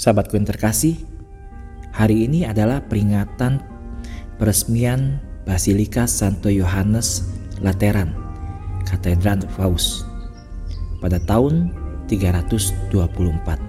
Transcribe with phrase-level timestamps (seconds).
[0.00, 0.96] Sahabatku yang terkasih,
[1.92, 3.60] hari ini adalah peringatan
[4.40, 7.28] peresmian Basilika Santo Yohanes
[7.60, 8.16] Lateran,
[8.88, 10.08] Katedral Faust
[11.04, 11.76] pada tahun
[12.08, 13.60] 324.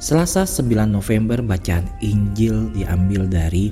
[0.00, 3.68] Selasa 9 November bacaan Injil diambil dari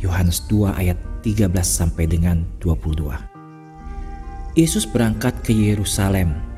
[0.00, 4.56] Yohanes 2 ayat 13 sampai dengan 22.
[4.56, 6.53] Yesus berangkat ke Yerusalem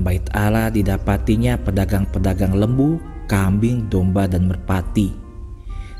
[0.00, 2.96] dalam bait Allah didapatinya pedagang-pedagang lembu,
[3.28, 5.12] kambing, domba, dan merpati.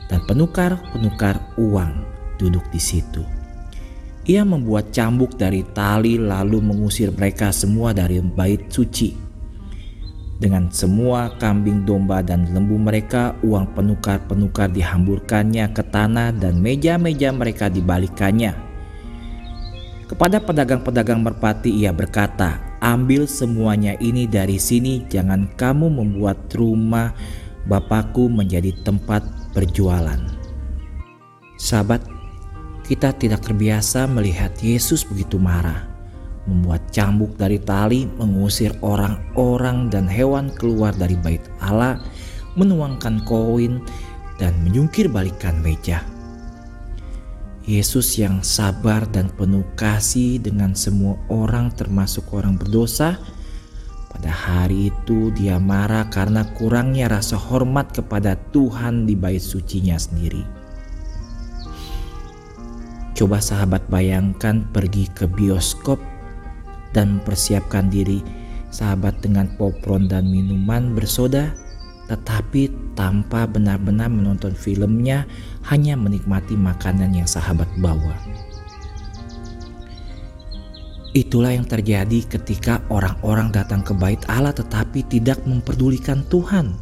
[0.09, 1.93] Dan penukar-penukar uang
[2.41, 3.21] duduk di situ.
[4.25, 9.13] Ia membuat cambuk dari tali lalu mengusir mereka semua dari bait suci.
[10.41, 17.69] Dengan semua kambing domba dan lembu mereka, uang penukar-penukar dihamburkannya ke tanah dan meja-meja mereka
[17.69, 18.57] dibalikannya.
[20.09, 27.13] Kepada pedagang-pedagang merpati ia berkata, Ambil semuanya ini dari sini, jangan kamu membuat rumah
[27.69, 29.21] Bapakku menjadi tempat
[29.53, 30.17] berjualan.
[31.61, 32.01] Sahabat,
[32.89, 35.85] kita tidak terbiasa melihat Yesus begitu marah,
[36.49, 42.01] membuat cambuk dari tali, mengusir orang-orang dan hewan keluar dari bait Allah,
[42.57, 43.85] menuangkan koin,
[44.41, 46.01] dan menyungkir balikan meja.
[47.71, 53.23] Yesus yang sabar dan penuh kasih dengan semua orang termasuk orang berdosa.
[54.11, 60.43] Pada hari itu dia marah karena kurangnya rasa hormat kepada Tuhan di bait sucinya sendiri.
[63.15, 66.03] Coba sahabat bayangkan pergi ke bioskop
[66.91, 68.19] dan mempersiapkan diri
[68.75, 71.55] sahabat dengan popcorn dan minuman bersoda
[72.11, 75.31] tetapi tanpa benar-benar menonton filmnya,
[75.71, 78.19] hanya menikmati makanan yang sahabat bawa.
[81.11, 86.75] Itulah yang terjadi ketika orang-orang datang ke bait Allah tetapi tidak memperdulikan Tuhan.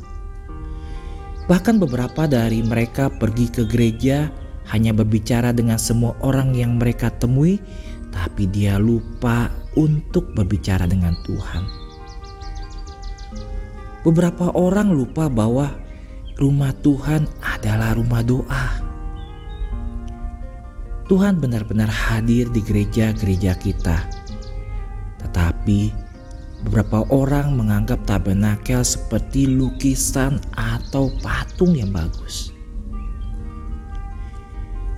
[1.48, 4.28] Bahkan beberapa dari mereka pergi ke gereja
[4.68, 7.56] hanya berbicara dengan semua orang yang mereka temui,
[8.12, 9.48] tapi dia lupa
[9.80, 11.87] untuk berbicara dengan Tuhan.
[14.06, 15.74] Beberapa orang lupa bahwa
[16.38, 18.66] rumah Tuhan adalah rumah doa.
[21.08, 24.06] Tuhan benar-benar hadir di gereja-gereja kita.
[25.18, 25.90] Tetapi
[26.62, 32.54] beberapa orang menganggap tabernakel seperti lukisan atau patung yang bagus.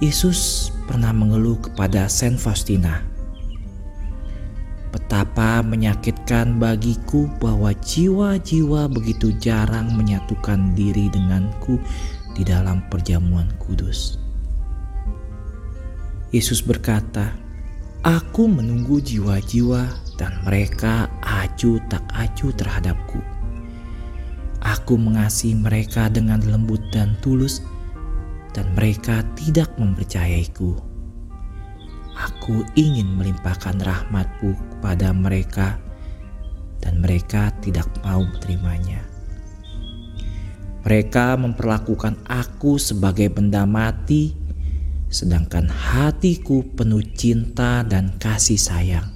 [0.01, 3.10] Yesus pernah mengeluh kepada Saint Faustina
[5.11, 11.83] Betapa menyakitkan bagiku bahwa jiwa-jiwa begitu jarang menyatukan diri denganku
[12.39, 14.23] di dalam perjamuan kudus.
[16.31, 17.35] Yesus berkata,
[18.07, 23.19] Aku menunggu jiwa-jiwa dan mereka acu tak acu terhadapku.
[24.63, 27.67] Aku mengasihi mereka dengan lembut dan tulus
[28.55, 30.90] dan mereka tidak mempercayaiku.
[32.21, 35.81] Aku ingin melimpahkan rahmatku kepada mereka
[36.85, 39.01] dan mereka tidak mau menerimanya.
[40.81, 44.33] Mereka memperlakukan aku sebagai benda mati,
[45.13, 49.09] sedangkan hatiku penuh cinta dan kasih sayang.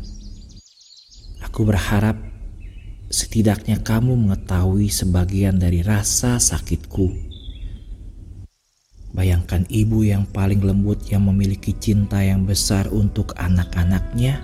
[1.40, 2.20] Aku berharap
[3.08, 7.23] setidaknya kamu mengetahui sebagian dari rasa sakitku
[9.14, 14.42] Bayangkan ibu yang paling lembut yang memiliki cinta yang besar untuk anak-anaknya,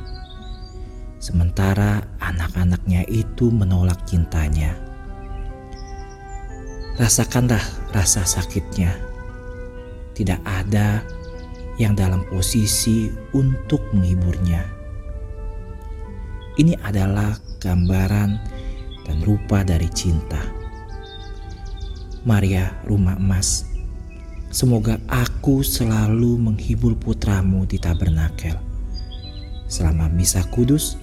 [1.18, 4.78] sementara anak-anaknya itu menolak cintanya.
[7.02, 7.58] Rasakanlah
[7.90, 8.94] rasa sakitnya.
[10.14, 11.02] Tidak ada
[11.74, 14.62] yang dalam posisi untuk menghiburnya.
[16.62, 18.30] Ini adalah gambaran
[19.02, 20.38] dan rupa dari cinta.
[22.22, 23.69] Maria, rumah emas
[24.50, 28.58] Semoga aku selalu menghibur putramu di tabernakel.
[29.70, 30.98] Selama misa kudus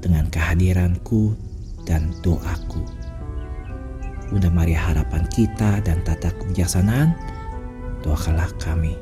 [0.00, 1.36] dengan kehadiranku
[1.84, 2.80] dan doaku.
[4.32, 7.12] Bunda Maria harapan kita dan tata kebijaksanaan,
[8.00, 8.96] doakanlah kami.